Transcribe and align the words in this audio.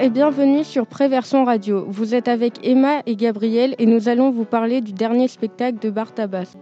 et 0.00 0.10
bienvenue 0.10 0.64
sur 0.64 0.84
Préversion 0.84 1.44
Radio. 1.44 1.84
Vous 1.86 2.16
êtes 2.16 2.26
avec 2.26 2.54
Emma 2.66 3.02
et 3.06 3.14
Gabriel 3.14 3.76
et 3.78 3.86
nous 3.86 4.08
allons 4.08 4.32
vous 4.32 4.44
parler 4.44 4.80
du 4.80 4.92
dernier 4.92 5.28
spectacle 5.28 5.78
de 5.78 5.90
Bartabas. 5.90 6.56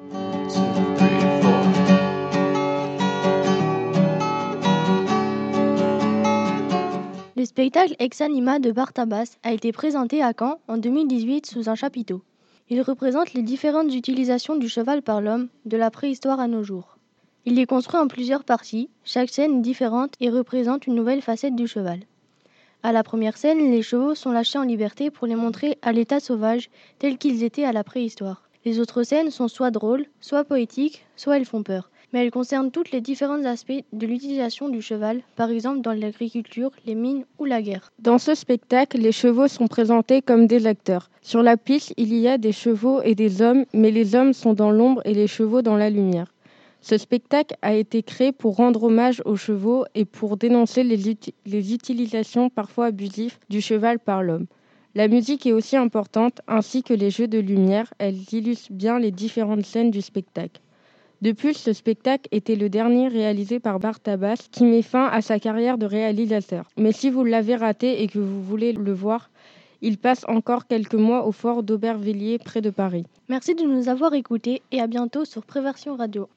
Le 7.34 7.44
spectacle 7.46 7.94
Ex 7.98 8.20
Anima 8.20 8.58
de 8.58 8.72
Bartabas 8.72 9.38
a 9.42 9.52
été 9.54 9.72
présenté 9.72 10.22
à 10.22 10.34
Caen 10.38 10.58
en 10.68 10.76
2018 10.76 11.46
sous 11.46 11.70
un 11.70 11.74
chapiteau. 11.74 12.22
Il 12.68 12.82
représente 12.82 13.32
les 13.32 13.42
différentes 13.42 13.94
utilisations 13.94 14.56
du 14.56 14.68
cheval 14.68 15.00
par 15.00 15.22
l'homme 15.22 15.48
de 15.64 15.78
la 15.78 15.90
préhistoire 15.90 16.40
à 16.40 16.46
nos 16.46 16.62
jours. 16.62 16.98
Il 17.46 17.58
est 17.58 17.64
construit 17.64 17.98
en 17.98 18.06
plusieurs 18.06 18.44
parties, 18.44 18.90
chaque 19.02 19.30
scène 19.30 19.60
est 19.60 19.62
différente 19.62 20.12
et 20.20 20.28
représente 20.28 20.86
une 20.86 20.94
nouvelle 20.94 21.22
facette 21.22 21.56
du 21.56 21.66
cheval. 21.66 22.00
À 22.84 22.92
la 22.92 23.02
première 23.02 23.36
scène, 23.36 23.72
les 23.72 23.82
chevaux 23.82 24.14
sont 24.14 24.30
lâchés 24.30 24.58
en 24.58 24.62
liberté 24.62 25.10
pour 25.10 25.26
les 25.26 25.34
montrer 25.34 25.78
à 25.82 25.90
l'état 25.90 26.20
sauvage 26.20 26.70
tel 27.00 27.18
qu'ils 27.18 27.42
étaient 27.42 27.64
à 27.64 27.72
la 27.72 27.82
préhistoire. 27.82 28.48
Les 28.64 28.78
autres 28.78 29.02
scènes 29.02 29.32
sont 29.32 29.48
soit 29.48 29.72
drôles, 29.72 30.06
soit 30.20 30.44
poétiques, 30.44 31.04
soit 31.16 31.36
elles 31.36 31.44
font 31.44 31.64
peur. 31.64 31.90
Mais 32.12 32.24
elles 32.24 32.30
concernent 32.30 32.70
tous 32.70 32.84
les 32.92 33.00
différents 33.00 33.44
aspects 33.44 33.82
de 33.92 34.06
l'utilisation 34.06 34.68
du 34.68 34.80
cheval, 34.80 35.22
par 35.34 35.50
exemple 35.50 35.80
dans 35.80 35.92
l'agriculture, 35.92 36.70
les 36.86 36.94
mines 36.94 37.24
ou 37.40 37.46
la 37.46 37.62
guerre. 37.62 37.90
Dans 37.98 38.18
ce 38.18 38.36
spectacle, 38.36 38.98
les 38.98 39.12
chevaux 39.12 39.48
sont 39.48 39.66
présentés 39.66 40.22
comme 40.22 40.46
des 40.46 40.66
acteurs. 40.66 41.10
Sur 41.20 41.42
la 41.42 41.56
piste, 41.56 41.92
il 41.96 42.14
y 42.14 42.28
a 42.28 42.38
des 42.38 42.52
chevaux 42.52 43.02
et 43.02 43.16
des 43.16 43.42
hommes, 43.42 43.64
mais 43.74 43.90
les 43.90 44.14
hommes 44.14 44.32
sont 44.32 44.54
dans 44.54 44.70
l'ombre 44.70 45.02
et 45.04 45.14
les 45.14 45.26
chevaux 45.26 45.62
dans 45.62 45.76
la 45.76 45.90
lumière. 45.90 46.32
Ce 46.80 46.96
spectacle 46.96 47.56
a 47.60 47.74
été 47.74 48.02
créé 48.02 48.32
pour 48.32 48.56
rendre 48.56 48.84
hommage 48.84 49.20
aux 49.24 49.36
chevaux 49.36 49.84
et 49.94 50.04
pour 50.04 50.36
dénoncer 50.36 50.84
les, 50.84 51.10
utilisations 51.74 52.50
parfois 52.50 52.86
abusives 52.86 53.38
du 53.48 53.60
cheval 53.60 53.98
par 53.98 54.22
l'homme. 54.22 54.46
La 54.94 55.08
musique 55.08 55.46
est 55.46 55.52
aussi 55.52 55.76
importante, 55.76 56.40
ainsi 56.46 56.82
que 56.82 56.94
les 56.94 57.10
jeux 57.10 57.28
de 57.28 57.38
lumière, 57.38 57.92
elles 57.98 58.32
illustrent 58.32 58.72
bien 58.72 58.98
les 58.98 59.10
différentes 59.10 59.64
scènes 59.64 59.90
du 59.90 60.02
spectacle. 60.02 60.60
De 61.20 61.32
plus, 61.32 61.54
ce 61.54 61.72
spectacle 61.72 62.28
était 62.30 62.54
le 62.54 62.68
dernier 62.68 63.08
réalisé 63.08 63.58
par 63.58 63.80
Bartabas, 63.80 64.48
qui 64.52 64.64
met 64.64 64.82
fin 64.82 65.06
à 65.06 65.20
sa 65.20 65.40
carrière 65.40 65.76
de 65.76 65.86
réalisateur. 65.86 66.68
Mais 66.76 66.92
si 66.92 67.10
vous 67.10 67.24
l'avez 67.24 67.56
raté 67.56 68.02
et 68.02 68.06
que 68.06 68.20
vous 68.20 68.42
voulez 68.42 68.72
le 68.72 68.92
voir, 68.92 69.30
il 69.82 69.98
passe 69.98 70.24
encore 70.28 70.66
quelques 70.66 70.94
mois 70.94 71.26
au 71.26 71.32
fort 71.32 71.62
d'Aubervilliers 71.62 72.38
près 72.38 72.60
de 72.60 72.70
Paris. 72.70 73.04
Merci 73.28 73.54
de 73.54 73.62
nous 73.62 73.88
avoir 73.88 74.14
écoutés 74.14 74.62
et 74.72 74.80
à 74.80 74.86
bientôt 74.86 75.24
sur 75.24 75.44
Préversion 75.44 75.96
Radio. 75.96 76.28